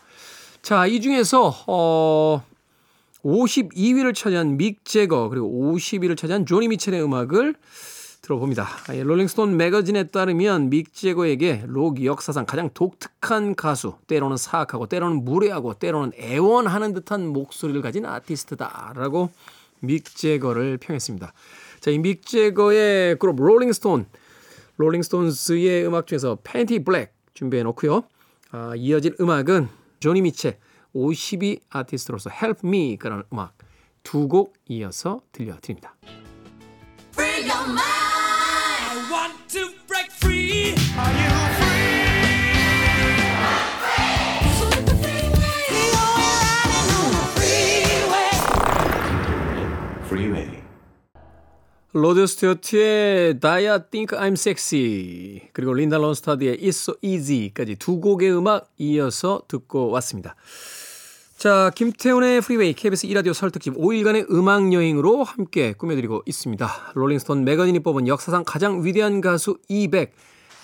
자, 0.63 0.87
이 0.87 1.01
중에서 1.01 1.55
어 1.67 2.45
52위를 3.25 4.15
차지한 4.15 4.57
믹 4.57 4.85
재거 4.85 5.29
그리고 5.29 5.49
50위를 5.75 6.17
차지한 6.17 6.47
조니 6.47 6.69
미첼의 6.69 7.03
음악을 7.03 7.55
들어봅니다. 8.23 8.67
롤링스톤 9.05 9.57
매거진에 9.57 10.05
따르면 10.05 10.71
믹 10.71 10.93
재거에게 10.93 11.65
록 11.67 12.05
역사상 12.05 12.45
가장 12.47 12.69
독특한 12.75 13.55
가수, 13.55 13.95
때로는 14.07 14.37
사악하고 14.37 14.87
때로는 14.87 15.25
무례하고 15.25 15.75
때로는 15.75 16.13
애원하는 16.19 16.93
듯한 16.95 17.29
목소리를 17.29 17.81
가진 17.81 18.05
아티스트다라고 18.05 19.31
믹 19.81 20.05
재거를 20.17 20.79
평했습니다. 20.79 21.33
자, 21.81 21.91
이 21.91 21.99
믹 21.99 22.27
재거의 22.27 23.17
그룹 23.19 23.41
롤링스톤, 23.41 24.07
롤링스톤스의 24.77 25.87
음악 25.87 26.07
중에서 26.07 26.39
Paint 26.43 26.73
It 26.73 26.85
Black 26.85 27.15
준비해 27.35 27.63
놓고요. 27.63 28.03
아, 28.51 28.73
이어질 28.77 29.15
음악은 29.21 29.69
조니 30.01 30.23
미첼 30.23 30.57
50위 30.93 31.61
아티스트로서 31.71 32.31
Help 32.31 32.61
Me 32.67 32.97
그런 32.97 33.23
음악 33.33 33.57
두 34.03 34.27
곡 34.29 34.55
이어서 34.67 35.21
들려드립니다. 35.33 35.95
로드 51.93 52.27
스튜어트의 52.27 53.41
Da 53.41 53.62
Ya 53.62 53.83
Think 53.91 54.19
I'm 54.19 54.33
Sexy 54.33 55.49
그리고 55.53 55.75
린다 55.75 55.99
론스타드의 55.99 56.59
It's 56.59 56.69
So 56.69 56.95
Easy까지 57.03 57.77
두 57.77 57.99
곡의 58.01 58.33
음악 58.37 58.71
이어서 58.79 59.43
듣고 59.49 59.91
왔습니다. 59.91 60.37
자, 61.39 61.71
김태훈의 61.77 62.41
프리웨이 62.41 62.73
KBS 62.73 63.07
2라디오 63.07 63.33
설 63.33 63.53
특집 63.53 63.73
5일간의 63.75 64.29
음악 64.33 64.73
여행으로 64.73 65.23
함께 65.23 65.73
꾸며드리고 65.73 66.25
있습니다. 66.27 66.69
롤링스톤 66.95 67.45
매거진이 67.45 67.79
뽑은 67.79 68.09
역사상 68.09 68.43
가장 68.45 68.85
위대한 68.85 69.21
가수 69.21 69.57
200, 69.69 70.13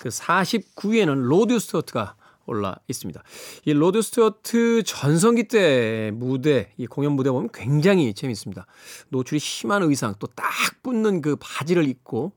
그 0.01 0.09
49위에는 0.09 1.27
로드 1.27 1.57
스튜어트가 1.59 2.15
올라 2.45 2.75
있습니다. 2.89 3.23
이 3.63 3.71
로드 3.71 4.01
스튜어트 4.01 4.83
전성기 4.83 5.47
때 5.47 6.11
무대, 6.13 6.73
이 6.75 6.87
공연 6.87 7.13
무대 7.13 7.31
보면 7.31 7.51
굉장히 7.53 8.13
재밌습니다. 8.13 8.65
노출이 9.07 9.39
심한 9.39 9.81
의상, 9.81 10.13
또 10.19 10.27
딱 10.35 10.45
붙는 10.83 11.21
그 11.21 11.37
바지를 11.39 11.87
입고 11.87 12.33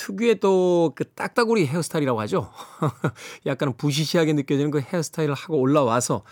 특유의 0.00 0.40
또 0.40 0.92
그 0.94 1.04
딱따구리 1.04 1.66
헤어스타일이라고 1.66 2.20
하죠. 2.22 2.50
약간 3.46 3.76
부시시하게 3.76 4.32
느껴지는 4.32 4.70
그 4.70 4.80
헤어스타일을 4.80 5.34
하고 5.34 5.58
올라와서 5.58 6.22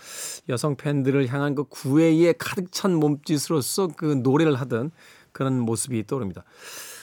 여성 0.49 0.75
팬들을 0.75 1.27
향한 1.27 1.55
그 1.55 1.65
구애에 1.65 2.33
가득 2.33 2.71
찬 2.71 2.95
몸짓으로서 2.95 3.89
그 3.95 4.05
노래를 4.23 4.55
하던 4.61 4.91
그런 5.31 5.59
모습이 5.59 6.05
떠오릅니다. 6.07 6.43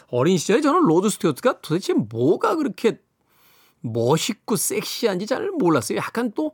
어린 0.09 0.39
시절에 0.39 0.61
저는 0.61 0.83
로드 0.83 1.09
스튜어트가 1.09 1.61
도대체 1.61 1.93
뭐가 1.93 2.57
그렇게 2.57 2.99
멋있고 3.81 4.57
섹시한지 4.57 5.27
잘 5.27 5.51
몰랐어요. 5.51 5.99
약간 5.99 6.33
또 6.35 6.53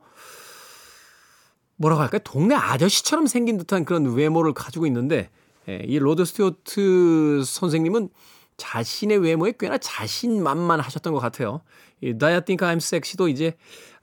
뭐라고 1.76 2.02
할까요? 2.02 2.20
동네 2.24 2.54
아저씨처럼 2.54 3.26
생긴 3.26 3.56
듯한 3.56 3.84
그런 3.84 4.14
외모를 4.14 4.52
가지고 4.52 4.86
있는데 4.86 5.30
예, 5.68 5.82
이 5.86 5.98
로드 5.98 6.24
스튜어트 6.24 7.42
선생님은 7.44 8.10
자신의 8.62 9.18
외모에 9.18 9.52
꽤나 9.58 9.76
자신만만 9.76 10.78
하셨던 10.78 11.12
것 11.12 11.18
같아요. 11.18 11.62
이 12.00 12.14
Do 12.14 12.28
You 12.28 12.44
Think 12.44 12.66
I'm 12.68 12.76
Sexy도 12.76 13.26
이제 13.26 13.56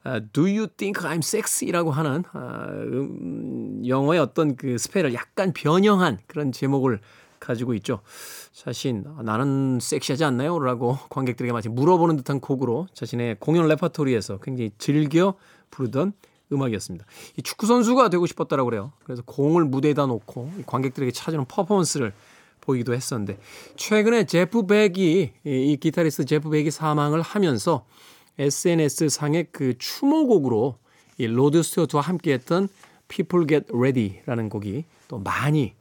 어, 0.05 0.21
Do 0.33 0.43
You 0.43 0.67
Think 0.67 1.01
I'm 1.09 1.19
Sexy라고 1.19 1.91
하는 1.91 2.25
어, 2.35 2.97
음, 2.97 3.81
영어의 3.87 4.19
어떤 4.19 4.57
그 4.57 4.77
spell을 4.77 5.13
약간 5.13 5.53
변형한 5.53 6.19
그런 6.27 6.51
제목을 6.51 6.99
가지고 7.39 7.73
있죠. 7.75 8.01
자신 8.51 9.05
나는 9.23 9.79
섹시하지 9.81 10.25
않나요? 10.25 10.59
라고 10.59 10.97
관객들에게 11.09 11.53
마치 11.53 11.69
물어보는 11.69 12.17
듯한 12.17 12.41
곡으로 12.41 12.87
자신의 12.93 13.37
공연 13.39 13.65
레퍼토리에서 13.69 14.39
굉장히 14.39 14.71
즐겨 14.77 15.35
부르던 15.71 16.11
음악이었습니다. 16.51 17.05
이 17.37 17.43
축구 17.43 17.65
선수가 17.65 18.09
되고 18.09 18.25
싶었다라고 18.25 18.69
그래요. 18.69 18.91
그래서 19.05 19.21
공을 19.25 19.63
무대에다 19.63 20.05
놓고 20.07 20.51
관객들에게 20.65 21.13
차주는 21.13 21.45
퍼포먼스를 21.45 22.11
보이기도 22.69 22.93
했었는데 22.93 23.39
최근에 23.75 24.25
제프 24.25 24.67
벡이 24.67 25.31
이 25.43 25.77
기타리스트 25.79 26.25
제프 26.25 26.49
벡이 26.49 26.69
사망을 26.71 27.21
하면서 27.21 27.85
SNS 28.37 29.09
상의 29.09 29.47
그 29.51 29.77
추모곡으로 29.77 30.77
이 31.17 31.27
로드 31.27 31.63
스튜어트와 31.63 32.01
함께했던 32.01 32.69
People 33.07 33.47
Get 33.47 33.65
Ready라는 33.73 34.49
곡이 34.49 34.85
또 35.07 35.17
많이 35.17 35.73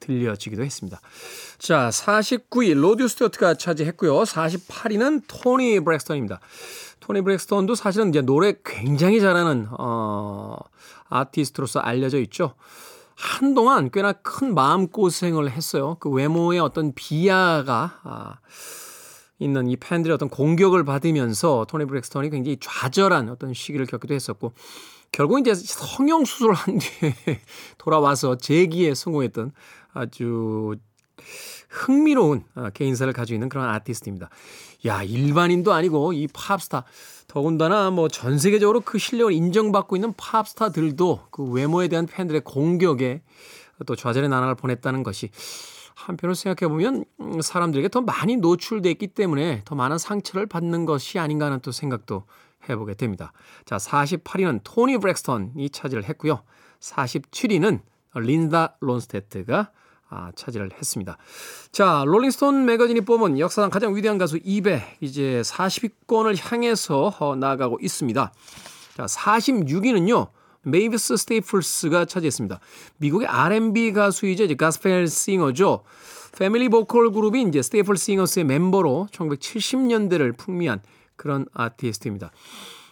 들려지기도 0.00 0.62
했습니다. 0.62 1.00
자, 1.58 1.90
49위 1.90 2.74
로드 2.74 3.08
스튜어트가 3.08 3.54
차지했고요. 3.54 4.22
48위는 4.22 5.22
토니 5.26 5.80
브랙스턴입니다. 5.80 6.40
토니 7.00 7.22
브렉스턴도 7.22 7.74
사실은 7.74 8.10
이제 8.10 8.20
노래 8.20 8.54
굉장히 8.64 9.20
잘하는 9.20 9.68
어 9.70 10.56
아티스트로서 11.08 11.80
알려져 11.80 12.18
있죠. 12.20 12.54
한동안 13.18 13.90
꽤나 13.90 14.12
큰 14.12 14.54
마음고생을 14.54 15.50
했어요. 15.50 15.96
그 15.98 16.08
외모의 16.08 16.60
어떤 16.60 16.92
비하가 16.94 17.98
아, 18.04 18.36
있는 19.40 19.68
이 19.68 19.76
팬들의 19.76 20.14
어떤 20.14 20.28
공격을 20.28 20.84
받으면서 20.84 21.66
토니 21.68 21.86
브렉스턴이 21.86 22.30
굉장히 22.30 22.58
좌절한 22.60 23.28
어떤 23.28 23.54
시기를 23.54 23.86
겪기도 23.86 24.14
했었고 24.14 24.52
결국 25.10 25.40
이제 25.40 25.52
성형 25.52 26.26
수술을 26.26 26.54
한 26.54 26.78
뒤에 26.78 27.40
돌아와서 27.76 28.36
재기에 28.36 28.94
성공했던 28.94 29.50
아주 29.92 30.76
흥미로운 31.68 32.44
아, 32.54 32.70
개인사를 32.70 33.12
가지고 33.12 33.34
있는 33.36 33.48
그런 33.48 33.68
아티스트입니다. 33.68 34.30
야, 34.86 35.02
일반인도 35.02 35.72
아니고 35.72 36.12
이 36.12 36.28
팝스타 36.28 36.84
더군다나 37.26 37.90
뭐 37.90 38.08
전 38.08 38.38
세계적으로 38.38 38.80
그 38.80 38.98
실력을 38.98 39.32
인정받고 39.32 39.96
있는 39.96 40.14
팝스타들도 40.16 41.26
그 41.30 41.44
외모에 41.44 41.88
대한 41.88 42.06
팬들의 42.06 42.40
공격에 42.42 43.22
또 43.86 43.94
좌절의 43.94 44.28
나날을 44.28 44.54
보냈다는 44.54 45.02
것이 45.02 45.30
한편으로 45.94 46.34
생각해 46.34 46.68
보면 46.70 47.04
사람들에게 47.42 47.88
더 47.88 48.00
많이 48.00 48.36
노출돼 48.36 48.90
있기 48.92 49.08
때문에 49.08 49.62
더 49.64 49.74
많은 49.74 49.98
상처를 49.98 50.46
받는 50.46 50.86
것이 50.86 51.18
아닌가 51.18 51.46
하는 51.46 51.60
또 51.60 51.70
생각도 51.72 52.24
해보게 52.68 52.94
됩니다. 52.94 53.32
자, 53.66 53.76
48위는 53.76 54.60
토니 54.64 54.98
브렉스턴이 54.98 55.70
차지를 55.70 56.04
했고요. 56.08 56.42
47위는 56.80 57.80
린다 58.14 58.76
론스테트가 58.80 59.70
아, 60.10 60.32
차지를 60.34 60.70
했습니다. 60.76 61.18
자, 61.70 62.02
롤링스톤 62.06 62.64
매거진이 62.64 63.02
뽑은 63.02 63.38
역사상 63.38 63.70
가장 63.70 63.94
위대한 63.94 64.16
가수 64.16 64.38
200 64.42 64.98
이제 65.00 65.42
40위권을 65.44 66.36
향해서 66.40 67.14
어, 67.18 67.36
나아가고 67.36 67.78
있습니다. 67.80 68.32
자, 68.96 69.04
46위는요. 69.04 70.28
메이비스 70.62 71.16
스테이플스가 71.16 72.04
차지했습니다. 72.06 72.60
미국의 72.98 73.28
R&B 73.28 73.92
가수이자 73.92 74.44
이제 74.44 74.54
가스펠 74.54 75.06
싱어죠. 75.06 75.84
패밀리 76.36 76.68
보컬 76.68 77.10
그룹이 77.10 77.42
이제 77.42 77.62
스테이플 77.62 77.96
싱어스의 77.96 78.44
멤버로 78.44 79.08
1970년대를 79.12 80.36
풍미한 80.36 80.80
그런 81.16 81.46
아티스트입니다. 81.52 82.30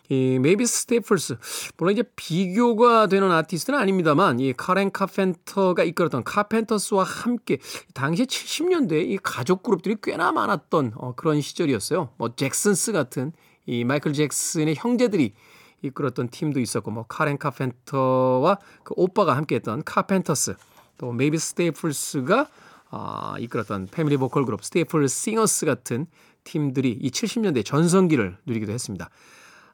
이 0.08 0.38
메이비스 0.38 0.82
스테이플스 0.82 1.36
물론 1.76 1.92
이제 1.92 2.04
비교가 2.14 3.06
되는 3.06 3.30
아티스트는 3.30 3.78
아닙니다만 3.78 4.40
이 4.40 4.52
카렌 4.52 4.90
카펜터가 4.90 5.82
이끌었던 5.84 6.24
카펜터스와 6.24 7.04
함께 7.04 7.58
당시 7.94 8.24
70년대에 8.24 9.08
이 9.08 9.18
가족 9.22 9.62
그룹들이 9.62 9.96
꽤나 10.02 10.32
많았던 10.32 10.92
어, 10.96 11.14
그런 11.16 11.40
시절이었어요. 11.40 12.10
뭐 12.16 12.34
잭슨스 12.34 12.92
같은 12.92 13.32
이 13.66 13.84
마이클 13.84 14.12
잭슨의 14.12 14.76
형제들이 14.76 15.34
이끌었던 15.82 16.28
팀도 16.28 16.60
있었고 16.60 16.90
뭐 16.90 17.04
카렌 17.08 17.38
카펜터와 17.38 18.58
그 18.84 18.94
오빠가 18.96 19.36
함께했던 19.36 19.84
카펜터스 19.84 20.54
또 20.98 21.12
메이비스 21.12 21.48
스테이플스가 21.48 22.48
아, 22.90 23.34
이끌었던 23.38 23.88
패밀리 23.90 24.16
보컬 24.16 24.44
그룹 24.44 24.64
스테이플 24.64 25.08
싱어스 25.08 25.66
같은 25.66 26.06
팀들이 26.44 26.92
이 26.92 27.10
70년대 27.10 27.64
전성기를 27.64 28.38
누리기도 28.46 28.72
했습니다. 28.72 29.10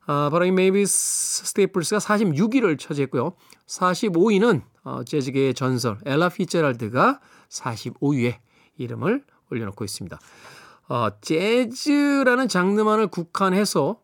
아, 0.07 0.29
바로 0.31 0.45
이 0.45 0.51
메이비스 0.51 1.47
스테이플스가 1.47 1.99
46위를 1.99 2.79
차지했고요. 2.79 3.35
45위는 3.67 4.62
어, 4.85 5.05
재즈계의 5.05 5.55
전설 5.55 5.99
엘라 6.05 6.29
피제랄드가 6.29 7.21
45위에 7.49 8.37
이름을 8.79 9.25
올려놓고 9.51 9.85
있습니다. 9.85 10.19
어, 10.88 11.09
재즈라는 11.21 12.49
장르만을 12.49 13.07
국한해서 13.09 14.01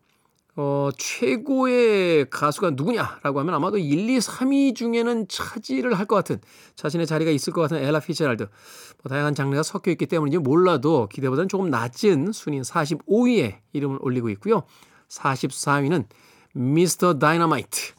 어, 0.55 0.89
최고의 0.97 2.29
가수가 2.29 2.71
누구냐라고 2.71 3.39
하면 3.39 3.53
아마도 3.53 3.77
1, 3.77 4.09
2, 4.09 4.17
3위 4.19 4.75
중에는 4.75 5.27
차지를 5.29 5.97
할 5.97 6.05
것 6.05 6.15
같은 6.15 6.39
자신의 6.75 7.07
자리가 7.07 7.31
있을 7.31 7.53
것 7.53 7.61
같은 7.61 7.77
엘라 7.77 7.99
피제랄드. 7.99 8.43
뭐 8.43 9.09
다양한 9.09 9.35
장르가 9.35 9.63
섞여 9.63 9.91
있기 9.91 10.05
때문인지 10.07 10.37
몰라도 10.39 11.07
기대보다는 11.07 11.49
조금 11.49 11.69
낮은 11.69 12.31
순위 12.31 12.61
45위에 12.61 13.57
이름을 13.73 13.99
올리고 14.01 14.29
있고요. 14.31 14.63
44위는 15.09 16.05
Mr. 16.53 17.19
Dynamite, 17.19 17.93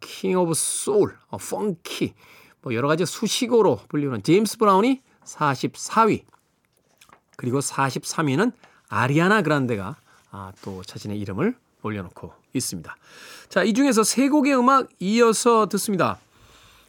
King 0.00 0.38
of 0.38 0.54
Soul, 0.54 1.16
펑키, 1.30 2.14
뭐 2.62 2.74
여러 2.74 2.88
가지 2.88 3.06
수식어로 3.06 3.80
불리는 3.88 4.22
제임스 4.22 4.58
브라운이 4.58 5.02
44위. 5.24 6.24
그리고 7.36 7.60
43위는 7.60 8.52
아리아나 8.88 9.42
그란데가 9.42 9.96
아, 10.30 10.52
또 10.62 10.82
자신의 10.82 11.18
이름을 11.20 11.56
올려놓고 11.82 12.32
있습니다. 12.52 12.96
자, 13.48 13.62
이 13.62 13.72
중에서 13.72 14.02
세 14.02 14.28
곡의 14.28 14.58
음악 14.58 14.88
이어서 14.98 15.68
듣습니다. 15.68 16.18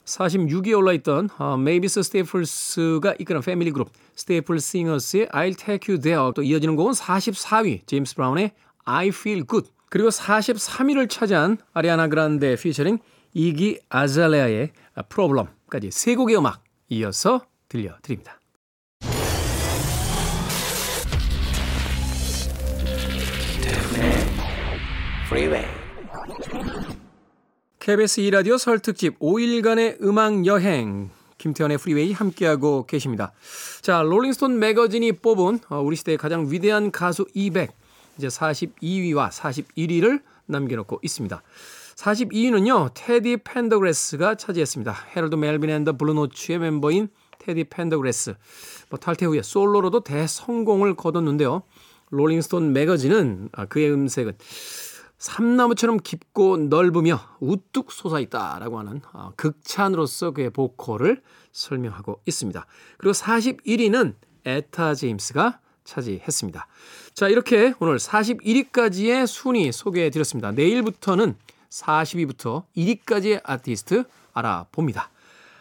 46위에 0.05 0.75
올라있던 0.75 1.29
어, 1.37 1.55
메이비스 1.55 2.01
스테이플스가 2.01 3.15
이끄는 3.19 3.41
패밀리 3.41 3.71
그룹 3.71 3.91
스테이플 4.15 4.59
싱어스의 4.59 5.27
I'll 5.27 5.55
Take 5.55 5.93
You 5.93 6.01
There 6.01 6.31
또 6.35 6.41
이어지는 6.41 6.75
곡은 6.75 6.93
44위 6.93 7.85
제임스 7.85 8.15
브라운의 8.15 8.51
I 8.89 9.09
Feel 9.09 9.45
Good 9.47 9.69
그리고 9.89 10.09
43위를 10.09 11.09
차지한 11.09 11.57
아리아나 11.73 12.07
그란데 12.07 12.55
피처링 12.55 12.97
이기 13.33 13.79
아잘레아의 13.87 14.71
Problem까지 15.09 15.91
세 15.91 16.15
곡의 16.15 16.35
음악 16.35 16.63
이어서 16.89 17.45
들려드립니다. 17.67 18.39
KBS 27.79 28.21
2라디오 28.21 28.57
설 28.57 28.79
특집 28.79 29.19
5일간의 29.19 30.01
음악 30.01 30.47
여행 30.47 31.11
김태훈의 31.37 31.77
프리웨이 31.77 32.11
함께하고 32.11 32.85
계십니다. 32.87 33.31
자, 33.81 34.01
롤링스톤 34.01 34.59
매거진이 34.59 35.13
뽑은 35.13 35.59
어, 35.69 35.79
우리 35.79 35.95
시대의 35.95 36.17
가장 36.17 36.51
위대한 36.51 36.91
가수 36.91 37.25
200 37.33 37.78
이제 38.19 38.27
42위와 38.27 39.29
41위를 39.31 40.21
남겨놓고 40.45 40.99
있습니다. 41.01 41.41
42위는요. 41.95 42.91
테디 42.93 43.37
펜더그레스가 43.37 44.35
차지했습니다. 44.35 44.93
헤럴드 45.15 45.35
멜빈 45.35 45.69
앤더 45.69 45.93
블루노츠의 45.97 46.59
멤버인 46.59 47.07
테디 47.39 47.65
펜더그레스. 47.65 48.35
뭐 48.89 48.99
탈퇴 48.99 49.25
후에 49.25 49.41
솔로로도 49.41 50.03
대성공을 50.03 50.95
거뒀는데요. 50.95 51.63
롤링스톤 52.09 52.73
매거진은 52.73 53.49
아, 53.53 53.65
그의 53.65 53.91
음색은 53.91 54.33
삼나무처럼 55.17 55.97
깊고 55.97 56.57
넓으며 56.57 57.19
우뚝 57.39 57.91
솟아있다라고 57.91 58.79
하는 58.79 59.01
아, 59.13 59.31
극찬으로서 59.35 60.31
그의 60.31 60.49
보컬을 60.49 61.21
설명하고 61.51 62.21
있습니다. 62.25 62.65
그리고 62.97 63.13
41위는 63.13 64.15
에타 64.45 64.95
제임스가 64.95 65.59
차지했습니다. 65.83 66.67
자, 67.19 67.27
이렇게 67.27 67.73
오늘 67.81 67.97
41위까지의 67.97 69.27
순위 69.27 69.73
소개해 69.73 70.09
드렸습니다. 70.09 70.53
내일부터는 70.53 71.35
40위부터 71.69 72.63
1위까지의 72.77 73.41
아티스트 73.43 74.05
알아봅니다. 74.31 75.09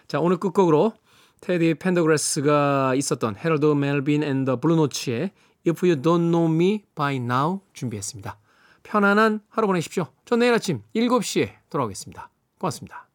자, 0.06 0.20
오늘 0.20 0.36
끝곡으로 0.36 0.92
테디 1.40 1.74
펜더그레스가 1.80 2.94
있었던 2.94 3.34
헤럴드 3.44 3.66
멜빈 3.66 4.22
앤더 4.22 4.60
블루노츠의 4.60 5.32
If 5.66 5.84
You 5.84 6.00
Don't 6.00 6.30
Know 6.30 6.48
Me 6.48 6.84
By 6.94 7.16
Now 7.16 7.58
준비했습니다. 7.72 8.38
편안한 8.84 9.40
하루 9.48 9.66
보내십시오. 9.66 10.06
전 10.26 10.38
내일 10.38 10.54
아침 10.54 10.82
7시에 10.94 11.54
돌아오겠습니다. 11.70 12.30
고맙습니다. 12.58 13.07